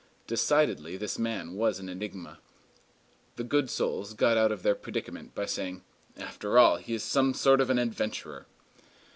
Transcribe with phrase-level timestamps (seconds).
[0.25, 2.39] Decidedly this man was an enigma.
[3.35, 5.83] The good souls got out of their predicament by saying,
[6.17, 8.47] "After all, he is some sort of an adventurer."